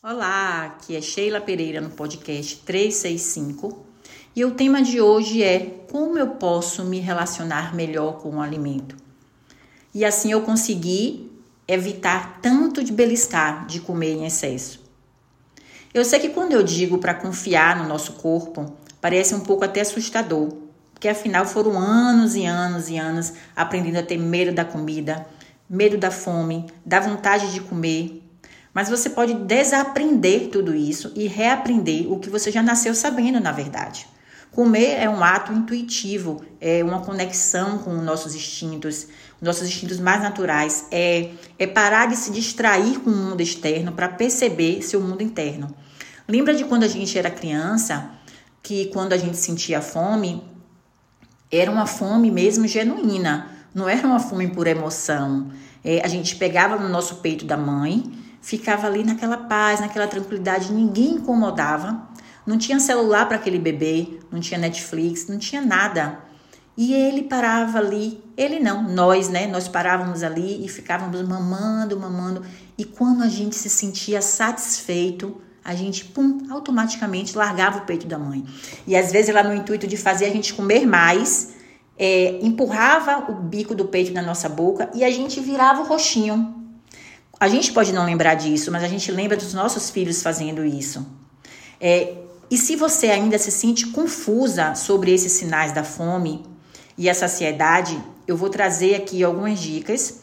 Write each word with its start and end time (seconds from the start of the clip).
Olá, 0.00 0.66
aqui 0.66 0.94
é 0.94 1.00
Sheila 1.00 1.40
Pereira 1.40 1.80
no 1.80 1.90
podcast 1.90 2.58
365 2.58 3.84
e 4.34 4.44
o 4.44 4.52
tema 4.52 4.80
de 4.80 5.00
hoje 5.00 5.42
é 5.42 5.58
como 5.90 6.16
eu 6.16 6.28
posso 6.36 6.84
me 6.84 7.00
relacionar 7.00 7.74
melhor 7.74 8.18
com 8.18 8.36
o 8.36 8.40
alimento. 8.40 8.96
E 9.92 10.04
assim 10.04 10.30
eu 10.30 10.42
consegui 10.42 11.32
evitar 11.66 12.38
tanto 12.40 12.84
de 12.84 12.92
beliscar, 12.92 13.66
de 13.66 13.80
comer 13.80 14.12
em 14.12 14.24
excesso. 14.24 14.80
Eu 15.92 16.04
sei 16.04 16.20
que 16.20 16.28
quando 16.28 16.52
eu 16.52 16.62
digo 16.62 16.98
para 16.98 17.12
confiar 17.12 17.76
no 17.82 17.88
nosso 17.88 18.12
corpo, 18.12 18.72
parece 19.00 19.34
um 19.34 19.40
pouco 19.40 19.64
até 19.64 19.80
assustador, 19.80 20.58
porque 20.94 21.08
afinal 21.08 21.44
foram 21.44 21.76
anos 21.76 22.36
e 22.36 22.46
anos 22.46 22.88
e 22.88 22.96
anos 22.96 23.32
aprendendo 23.56 23.96
a 23.96 24.04
ter 24.04 24.16
medo 24.16 24.52
da 24.52 24.64
comida, 24.64 25.26
medo 25.68 25.98
da 25.98 26.12
fome, 26.12 26.66
da 26.86 27.00
vontade 27.00 27.52
de 27.52 27.60
comer 27.60 28.27
mas 28.78 28.88
você 28.88 29.10
pode 29.10 29.34
desaprender 29.34 30.50
tudo 30.50 30.72
isso 30.72 31.10
e 31.16 31.26
reaprender 31.26 32.08
o 32.12 32.20
que 32.20 32.30
você 32.30 32.48
já 32.48 32.62
nasceu 32.62 32.94
sabendo, 32.94 33.40
na 33.40 33.50
verdade. 33.50 34.06
Comer 34.52 35.00
é 35.00 35.10
um 35.10 35.20
ato 35.20 35.52
intuitivo, 35.52 36.44
é 36.60 36.84
uma 36.84 37.00
conexão 37.00 37.78
com 37.78 37.92
nossos 37.94 38.36
instintos, 38.36 39.08
nossos 39.42 39.66
instintos 39.66 39.98
mais 39.98 40.22
naturais. 40.22 40.86
É, 40.92 41.30
é 41.58 41.66
parar 41.66 42.06
de 42.06 42.14
se 42.14 42.30
distrair 42.30 43.00
com 43.00 43.10
o 43.10 43.16
mundo 43.16 43.40
externo 43.40 43.90
para 43.90 44.08
perceber 44.10 44.80
seu 44.82 45.00
mundo 45.00 45.24
interno. 45.24 45.74
Lembra 46.28 46.54
de 46.54 46.64
quando 46.64 46.84
a 46.84 46.88
gente 46.88 47.18
era 47.18 47.32
criança, 47.32 48.08
que 48.62 48.86
quando 48.92 49.12
a 49.12 49.16
gente 49.16 49.38
sentia 49.38 49.82
fome, 49.82 50.40
era 51.50 51.68
uma 51.68 51.84
fome 51.84 52.30
mesmo 52.30 52.64
genuína, 52.68 53.50
não 53.74 53.88
era 53.88 54.06
uma 54.06 54.20
fome 54.20 54.46
por 54.46 54.68
emoção. 54.68 55.50
É, 55.84 56.00
a 56.04 56.06
gente 56.06 56.36
pegava 56.36 56.76
no 56.76 56.88
nosso 56.88 57.16
peito 57.16 57.44
da 57.44 57.56
mãe 57.56 58.27
ficava 58.48 58.86
ali 58.86 59.04
naquela 59.04 59.36
paz, 59.36 59.78
naquela 59.78 60.06
tranquilidade, 60.06 60.72
ninguém 60.72 61.16
incomodava. 61.16 62.08
Não 62.46 62.56
tinha 62.56 62.80
celular 62.80 63.26
para 63.26 63.36
aquele 63.36 63.58
bebê, 63.58 64.20
não 64.32 64.40
tinha 64.40 64.58
Netflix, 64.58 65.26
não 65.26 65.36
tinha 65.36 65.60
nada. 65.60 66.18
E 66.74 66.94
ele 66.94 67.24
parava 67.24 67.76
ali, 67.76 68.24
ele 68.38 68.58
não, 68.58 68.82
nós, 68.82 69.28
né? 69.28 69.46
Nós 69.46 69.68
parávamos 69.68 70.22
ali 70.22 70.64
e 70.64 70.66
ficávamos 70.66 71.20
mamando, 71.28 72.00
mamando. 72.00 72.42
E 72.78 72.86
quando 72.86 73.22
a 73.22 73.28
gente 73.28 73.54
se 73.54 73.68
sentia 73.68 74.22
satisfeito, 74.22 75.38
a 75.62 75.74
gente, 75.74 76.06
pum, 76.06 76.46
automaticamente 76.48 77.36
largava 77.36 77.80
o 77.80 77.82
peito 77.82 78.06
da 78.06 78.18
mãe. 78.18 78.46
E 78.86 78.96
às 78.96 79.12
vezes 79.12 79.28
ela 79.28 79.42
no 79.42 79.54
intuito 79.54 79.86
de 79.86 79.98
fazer 79.98 80.24
a 80.24 80.30
gente 80.30 80.54
comer 80.54 80.86
mais, 80.86 81.52
é, 81.98 82.38
empurrava 82.40 83.30
o 83.30 83.34
bico 83.34 83.74
do 83.74 83.84
peito 83.84 84.10
na 84.10 84.22
nossa 84.22 84.48
boca 84.48 84.88
e 84.94 85.04
a 85.04 85.10
gente 85.10 85.38
virava 85.38 85.82
o 85.82 85.84
roxinho. 85.84 86.57
A 87.40 87.48
gente 87.48 87.72
pode 87.72 87.92
não 87.92 88.04
lembrar 88.04 88.34
disso, 88.34 88.72
mas 88.72 88.82
a 88.82 88.88
gente 88.88 89.12
lembra 89.12 89.36
dos 89.36 89.54
nossos 89.54 89.90
filhos 89.90 90.22
fazendo 90.22 90.64
isso. 90.64 91.06
É, 91.80 92.16
e 92.50 92.58
se 92.58 92.74
você 92.74 93.08
ainda 93.08 93.38
se 93.38 93.52
sente 93.52 93.86
confusa 93.88 94.74
sobre 94.74 95.12
esses 95.12 95.32
sinais 95.32 95.70
da 95.70 95.84
fome 95.84 96.44
e 96.96 97.08
a 97.08 97.14
saciedade, 97.14 98.02
eu 98.26 98.36
vou 98.36 98.48
trazer 98.48 98.96
aqui 98.96 99.22
algumas 99.22 99.60
dicas 99.60 100.20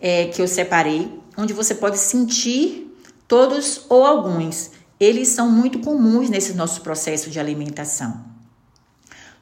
é, 0.00 0.26
que 0.26 0.42
eu 0.42 0.48
separei, 0.48 1.20
onde 1.36 1.52
você 1.52 1.74
pode 1.74 1.98
sentir 1.98 2.92
todos 3.28 3.86
ou 3.88 4.04
alguns. 4.04 4.72
Eles 4.98 5.28
são 5.28 5.48
muito 5.48 5.78
comuns 5.78 6.28
nesse 6.28 6.54
nosso 6.54 6.80
processo 6.80 7.30
de 7.30 7.38
alimentação. 7.38 8.24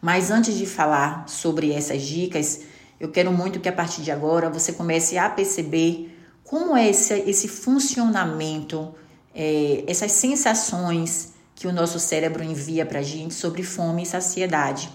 Mas 0.03 0.31
antes 0.31 0.55
de 0.55 0.67
falar 0.67 1.27
sobre 1.27 1.73
essas 1.73 2.03
dicas, 2.03 2.61
eu 3.01 3.09
quero 3.11 3.33
muito 3.33 3.59
que 3.59 3.69
a 3.69 3.73
partir 3.73 4.03
de 4.03 4.11
agora 4.11 4.51
você 4.51 4.73
comece 4.73 5.17
a 5.17 5.31
perceber 5.31 6.16
como 6.47 6.77
é 6.77 6.89
esse, 6.89 7.13
esse 7.13 7.49
funcionamento, 7.49 8.95
é, 9.35 9.85
essas 9.87 10.13
sensações 10.13 11.35
que 11.55 11.67
o 11.67 11.73
nosso 11.73 11.99
cérebro 11.99 12.45
envia 12.45 12.87
para 12.87 13.01
a 13.01 13.03
gente 13.03 13.35
sobre 13.35 13.63
fome 13.63 14.05
e 14.05 14.07
saciedade. 14.07 14.89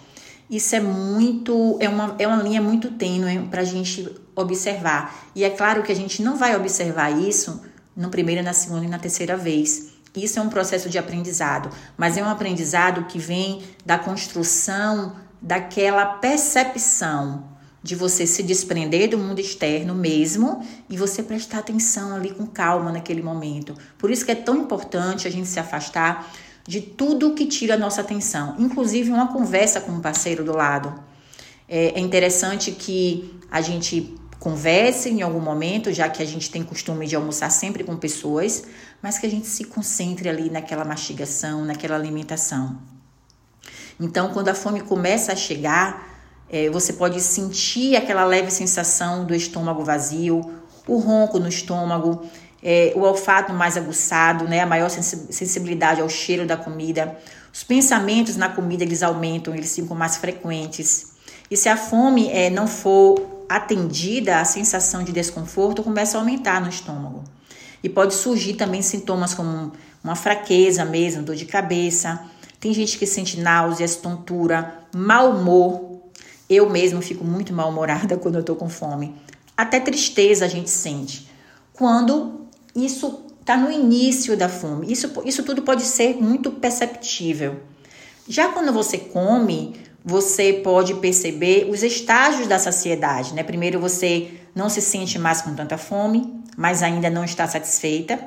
Isso 0.49 0.75
é 0.75 0.79
muito, 0.79 1.77
é 1.79 1.89
uma, 1.89 2.16
é 2.17 2.27
uma 2.27 2.41
linha 2.41 2.61
muito 2.61 2.91
tênue 2.91 3.47
para 3.50 3.61
a 3.61 3.66
gente 3.66 4.09
observar. 4.35 5.29
E 5.35 5.44
é 5.44 5.50
claro 5.50 5.84
que 5.84 5.91
a 5.91 5.95
gente 5.95 6.22
não 6.22 6.38
vai 6.38 6.56
observar 6.56 7.11
isso 7.11 7.61
no 7.95 8.09
primeiro, 8.09 8.44
na 8.44 8.53
segunda 8.53 8.85
e 8.85 8.90
na 8.90 9.00
terceira 9.00 9.35
vez. 9.35 9.91
Isso 10.16 10.40
é 10.40 10.41
um 10.41 10.50
processo 10.50 10.90
de 10.90 10.97
aprendizado, 10.97 11.69
mas 11.97 12.17
é 12.17 12.23
um 12.23 12.29
aprendizado 12.29 13.06
que 13.06 13.17
vem 13.17 13.61
da 13.85 13.97
construção 13.97 15.16
daquela 15.41 16.06
percepção 16.06 17.50
de 17.84 17.96
você 17.96 18.28
se 18.28 18.44
desprender 18.44 19.09
do 19.09 19.18
mundo 19.18 19.40
externo 19.40 19.96
mesmo 19.96 20.66
e 20.90 20.96
você 20.96 21.24
prestar 21.24 21.59
atenção 21.59 22.16
ali 22.16 22.31
com 22.31 22.46
calma 22.46 22.92
naquele 22.92 23.22
momento. 23.22 23.75
Por 23.97 24.12
isso 24.12 24.24
que 24.24 24.31
é 24.31 24.36
tão 24.36 24.58
importante 24.58 25.28
a 25.28 25.31
gente 25.31 25.47
se 25.47 25.59
afastar 25.59 26.31
de 26.68 26.80
tudo 26.80 27.34
que 27.34 27.47
tira 27.47 27.74
a 27.74 27.78
nossa 27.78 28.02
atenção, 28.02 28.56
inclusive 28.59 29.09
uma 29.09 29.34
conversa 29.34 29.81
com 29.81 29.91
um 29.91 30.00
parceiro 30.00 30.44
do 30.44 30.56
lado. 30.56 30.94
É, 31.68 31.97
é 31.97 32.00
interessante 32.00 32.72
que 32.72 33.34
a 33.50 33.62
gente 33.62 34.16
converse 34.40 35.09
em 35.09 35.22
algum 35.22 35.40
momento, 35.40 35.91
já 35.91 36.09
que 36.09 36.22
a 36.22 36.25
gente 36.25 36.50
tem 36.50 36.64
costume 36.64 37.08
de 37.08 37.16
almoçar 37.16 37.50
sempre 37.50 37.84
com 37.84 37.96
pessoas, 37.96 38.64
mas 39.02 39.18
que 39.18 39.25
a 39.25 39.30
gente 39.30 39.47
se 39.47 39.66
concentre 39.66 40.30
ali 40.30 40.50
naquela 40.50 40.84
mastigação, 40.84 41.64
naquela 41.66 41.96
alimentação. 41.96 42.80
Então, 44.00 44.34
quando 44.34 44.50
a 44.50 44.56
fome 44.56 44.81
começa 44.81 45.31
a 45.31 45.36
chegar, 45.36 46.10
é, 46.51 46.69
você 46.69 46.91
pode 46.91 47.22
sentir 47.22 47.95
aquela 47.95 48.25
leve 48.25 48.51
sensação 48.51 49.23
do 49.23 49.34
estômago 49.34 49.85
vazio, 49.85 50.41
o 50.85 50.97
ronco 50.97 51.39
no 51.39 51.47
estômago, 51.47 52.25
é, 52.62 52.91
o 52.94 53.00
olfato 53.00 53.53
mais 53.53 53.78
aguçado, 53.78 54.44
né, 54.45 54.59
a 54.59 54.66
maior 54.66 54.90
sensibilidade 54.90 56.01
ao 56.01 56.09
cheiro 56.09 56.45
da 56.45 56.57
comida. 56.57 57.17
Os 57.53 57.63
pensamentos 57.63 58.35
na 58.35 58.50
comida 58.50 58.84
eles 58.84 59.01
aumentam, 59.01 59.56
eles 59.56 59.73
ficam 59.73 59.95
mais 59.95 60.17
frequentes. 60.17 61.13
E 61.50 61.56
se 61.56 61.69
a 61.69 61.78
fome 61.78 62.29
é, 62.29 62.50
não 62.50 62.67
for 62.67 63.45
atendida, 63.47 64.40
a 64.40 64.45
sensação 64.45 65.03
de 65.03 65.13
desconforto 65.13 65.81
começa 65.81 66.17
a 66.17 66.22
aumentar 66.22 66.59
no 66.59 66.69
estômago. 66.69 67.23
E 67.81 67.88
pode 67.88 68.13
surgir 68.13 68.56
também 68.56 68.81
sintomas 68.81 69.34
como 69.34 69.72
uma 70.03 70.16
fraqueza 70.16 70.84
mesmo, 70.84 71.23
dor 71.23 71.35
de 71.35 71.45
cabeça. 71.45 72.22
Tem 72.59 72.73
gente 72.73 72.97
que 72.97 73.07
sente 73.07 73.40
náuseas, 73.40 73.95
tontura, 73.95 74.85
mau 74.94 75.31
humor, 75.31 75.91
eu 76.51 76.69
mesmo 76.69 77.01
fico 77.01 77.23
muito 77.23 77.53
mal-humorada 77.53 78.17
quando 78.17 78.35
eu 78.35 78.44
tô 78.44 78.56
com 78.56 78.67
fome. 78.67 79.16
Até 79.56 79.79
tristeza 79.79 80.45
a 80.45 80.47
gente 80.50 80.69
sente. 80.69 81.29
Quando 81.72 82.41
isso 82.75 83.25
está 83.39 83.57
no 83.57 83.72
início 83.72 84.35
da 84.35 84.50
fome. 84.50 84.91
Isso, 84.91 85.11
isso 85.25 85.44
tudo 85.44 85.61
pode 85.61 85.84
ser 85.84 86.16
muito 86.17 86.51
perceptível. 86.51 87.59
Já 88.28 88.50
quando 88.50 88.72
você 88.72 88.97
come, 88.97 89.75
você 90.03 90.53
pode 90.53 90.95
perceber 90.95 91.67
os 91.69 91.84
estágios 91.84 92.47
da 92.47 92.59
saciedade, 92.59 93.34
né? 93.34 93.44
Primeiro 93.44 93.79
você 93.79 94.31
não 94.53 94.69
se 94.69 94.81
sente 94.81 95.17
mais 95.17 95.41
com 95.41 95.53
tanta 95.56 95.78
fome, 95.78 96.41
mas 96.57 96.84
ainda 96.84 97.09
não 97.09 97.23
está 97.23 97.47
satisfeita. 97.47 98.19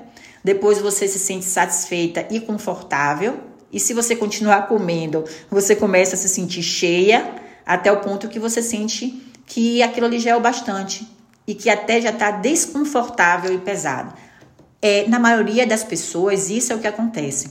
Depois 0.42 0.80
você 0.80 1.06
se 1.06 1.18
sente 1.18 1.44
satisfeita 1.44 2.26
e 2.30 2.40
confortável. 2.40 3.38
E 3.72 3.80
se 3.80 3.92
você 3.92 4.14
continuar 4.14 4.68
comendo, 4.68 5.24
você 5.50 5.74
começa 5.74 6.14
a 6.14 6.18
se 6.18 6.28
sentir 6.28 6.62
cheia 6.62 7.43
até 7.64 7.90
o 7.90 8.00
ponto 8.00 8.28
que 8.28 8.38
você 8.38 8.62
sente 8.62 9.22
que 9.46 9.82
aquilo 9.82 10.06
ali 10.06 10.18
já 10.18 10.30
é 10.30 10.36
o 10.36 10.40
bastante 10.40 11.06
e 11.46 11.54
que 11.54 11.68
até 11.68 12.00
já 12.00 12.10
está 12.10 12.30
desconfortável 12.30 13.54
e 13.54 13.58
pesado. 13.58 14.14
É, 14.80 15.06
na 15.08 15.18
maioria 15.18 15.66
das 15.66 15.84
pessoas, 15.84 16.50
isso 16.50 16.72
é 16.72 16.76
o 16.76 16.78
que 16.78 16.86
acontece. 16.86 17.50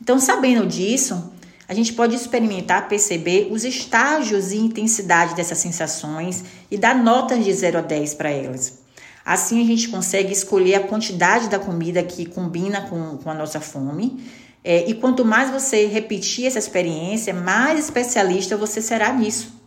Então, 0.00 0.18
sabendo 0.18 0.66
disso, 0.66 1.32
a 1.68 1.74
gente 1.74 1.92
pode 1.92 2.14
experimentar, 2.14 2.88
perceber 2.88 3.48
os 3.50 3.64
estágios 3.64 4.52
e 4.52 4.56
intensidade 4.56 5.34
dessas 5.34 5.58
sensações 5.58 6.44
e 6.70 6.76
dar 6.76 6.94
notas 6.94 7.44
de 7.44 7.52
0 7.52 7.78
a 7.78 7.80
10 7.80 8.14
para 8.14 8.30
elas. 8.30 8.80
Assim, 9.24 9.62
a 9.62 9.66
gente 9.66 9.88
consegue 9.88 10.32
escolher 10.32 10.74
a 10.74 10.80
quantidade 10.80 11.48
da 11.48 11.58
comida 11.58 12.02
que 12.02 12.26
combina 12.26 12.82
com, 12.82 13.16
com 13.18 13.30
a 13.30 13.34
nossa 13.34 13.60
fome 13.60 14.22
é, 14.64 14.88
e 14.88 14.94
quanto 14.94 15.24
mais 15.24 15.50
você 15.50 15.86
repetir 15.86 16.46
essa 16.46 16.58
experiência, 16.58 17.34
mais 17.34 17.80
especialista 17.80 18.56
você 18.56 18.80
será 18.80 19.12
nisso. 19.12 19.60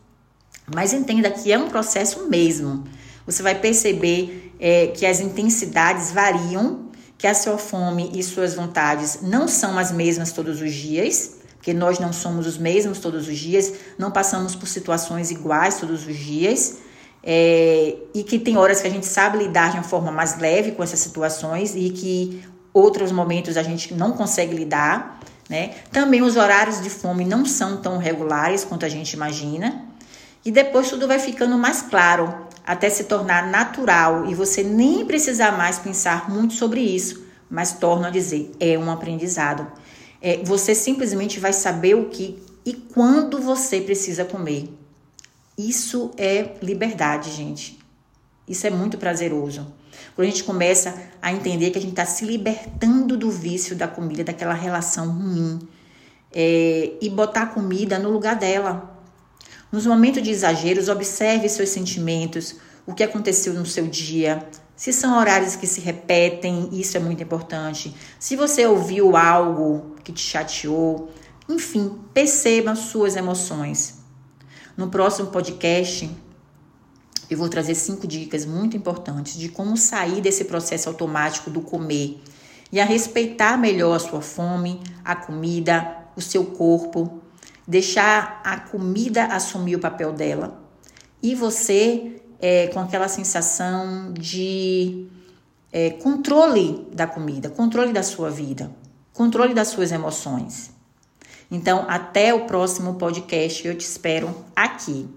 Mas 0.73 0.93
entenda 0.93 1.29
que 1.29 1.51
é 1.51 1.57
um 1.57 1.67
processo 1.67 2.29
mesmo. 2.29 2.85
Você 3.25 3.43
vai 3.43 3.55
perceber 3.55 4.53
é, 4.59 4.87
que 4.87 5.05
as 5.05 5.19
intensidades 5.19 6.11
variam, 6.11 6.89
que 7.17 7.27
a 7.27 7.33
sua 7.33 7.57
fome 7.57 8.11
e 8.13 8.23
suas 8.23 8.55
vontades 8.55 9.19
não 9.21 9.47
são 9.47 9.77
as 9.77 9.91
mesmas 9.91 10.31
todos 10.31 10.61
os 10.61 10.73
dias, 10.73 11.37
porque 11.55 11.73
nós 11.73 11.99
não 11.99 12.13
somos 12.13 12.47
os 12.47 12.57
mesmos 12.57 12.99
todos 12.99 13.27
os 13.27 13.37
dias, 13.37 13.73
não 13.97 14.11
passamos 14.11 14.55
por 14.55 14.67
situações 14.67 15.29
iguais 15.29 15.79
todos 15.79 16.07
os 16.07 16.15
dias. 16.15 16.77
É, 17.27 17.95
e 18.13 18.23
que 18.23 18.37
tem 18.37 18.55
horas 18.55 18.81
que 18.81 18.87
a 18.87 18.91
gente 18.91 19.07
sabe 19.07 19.39
lidar 19.39 19.71
de 19.71 19.77
uma 19.77 19.83
forma 19.83 20.11
mais 20.11 20.37
leve 20.37 20.73
com 20.73 20.83
essas 20.83 20.99
situações 20.99 21.73
e 21.75 21.89
que 21.89 22.43
outros 22.75 23.09
momentos 23.09 23.55
a 23.55 23.63
gente 23.63 23.93
não 23.93 24.11
consegue 24.11 24.53
lidar, 24.53 25.21
né? 25.49 25.75
Também 25.93 26.21
os 26.21 26.35
horários 26.35 26.81
de 26.81 26.89
fome 26.89 27.23
não 27.23 27.45
são 27.45 27.77
tão 27.77 27.97
regulares 27.97 28.65
quanto 28.65 28.85
a 28.85 28.89
gente 28.89 29.13
imagina. 29.13 29.85
E 30.43 30.51
depois 30.51 30.89
tudo 30.89 31.07
vai 31.07 31.17
ficando 31.17 31.57
mais 31.57 31.81
claro, 31.81 32.35
até 32.67 32.89
se 32.89 33.05
tornar 33.05 33.47
natural 33.47 34.25
e 34.25 34.35
você 34.35 34.61
nem 34.61 35.05
precisar 35.05 35.53
mais 35.53 35.79
pensar 35.79 36.29
muito 36.29 36.53
sobre 36.53 36.81
isso, 36.81 37.23
mas 37.49 37.73
torno 37.73 38.07
a 38.07 38.09
dizer, 38.09 38.51
é 38.59 38.77
um 38.77 38.91
aprendizado. 38.91 39.65
É, 40.21 40.43
você 40.43 40.75
simplesmente 40.75 41.39
vai 41.39 41.53
saber 41.53 41.95
o 41.95 42.09
que 42.09 42.43
e 42.65 42.73
quando 42.73 43.39
você 43.39 43.79
precisa 43.79 44.25
comer. 44.25 44.69
Isso 45.57 46.11
é 46.17 46.55
liberdade, 46.61 47.31
gente. 47.31 47.79
Isso 48.47 48.67
é 48.67 48.69
muito 48.69 48.97
prazeroso. 48.97 49.65
Quando 50.13 50.27
a 50.27 50.29
gente 50.29 50.43
começa 50.43 50.95
a 51.21 51.31
entender 51.33 51.71
que 51.71 51.77
a 51.77 51.81
gente 51.81 51.91
está 51.91 52.05
se 52.05 52.25
libertando 52.25 53.17
do 53.17 53.31
vício 53.31 53.75
da 53.75 53.87
comida, 53.87 54.23
daquela 54.23 54.53
relação 54.53 55.09
ruim, 55.11 55.59
é, 56.31 56.91
e 57.01 57.09
botar 57.09 57.43
a 57.43 57.47
comida 57.47 57.97
no 57.97 58.09
lugar 58.11 58.35
dela. 58.35 58.99
Nos 59.71 59.85
momentos 59.85 60.21
de 60.21 60.29
exageros, 60.29 60.89
observe 60.89 61.47
seus 61.49 61.69
sentimentos, 61.69 62.57
o 62.85 62.93
que 62.93 63.03
aconteceu 63.03 63.53
no 63.53 63.65
seu 63.65 63.87
dia, 63.87 64.45
se 64.75 64.91
são 64.91 65.17
horários 65.17 65.55
que 65.55 65.65
se 65.65 65.79
repetem, 65.79 66.69
isso 66.73 66.97
é 66.97 66.99
muito 66.99 67.23
importante. 67.23 67.95
Se 68.19 68.35
você 68.35 68.65
ouviu 68.65 69.15
algo 69.15 69.95
que 70.03 70.11
te 70.11 70.21
chateou, 70.21 71.09
enfim, 71.47 71.97
perceba 72.13 72.75
suas 72.75 73.15
emoções. 73.15 73.99
No 74.75 74.89
próximo 74.89 75.29
podcast, 75.29 76.09
eu 77.29 77.37
vou 77.37 77.49
trazer 77.49 77.75
cinco 77.75 78.07
dicas 78.07 78.45
muito 78.45 78.77
importantes 78.77 79.37
de 79.37 79.49
como 79.49 79.75
sair 79.77 80.21
desse 80.21 80.45
processo 80.45 80.89
automático 80.89 81.49
do 81.49 81.61
comer 81.61 82.21
e 82.71 82.79
a 82.79 82.85
respeitar 82.85 83.57
melhor 83.57 83.95
a 83.95 83.99
sua 83.99 84.21
fome, 84.21 84.81
a 85.03 85.15
comida, 85.15 85.97
o 86.15 86.21
seu 86.21 86.45
corpo, 86.45 87.21
deixar 87.67 88.41
a 88.43 88.59
comida 88.59 89.25
assumir 89.25 89.75
o 89.75 89.79
papel 89.79 90.13
dela 90.13 90.61
e 91.21 91.33
você 91.33 92.21
é, 92.39 92.67
com 92.67 92.79
aquela 92.79 93.07
sensação 93.07 94.13
de 94.13 95.07
é, 95.71 95.89
controle 95.89 96.87
da 96.93 97.07
comida, 97.07 97.49
controle 97.49 97.91
da 97.91 98.03
sua 98.03 98.29
vida, 98.29 98.71
controle 99.13 99.53
das 99.53 99.69
suas 99.69 99.91
emoções. 99.91 100.71
Então, 101.49 101.85
até 101.87 102.33
o 102.33 102.45
próximo 102.45 102.95
podcast, 102.95 103.65
eu 103.67 103.77
te 103.77 103.85
espero 103.85 104.33
aqui. 104.55 105.07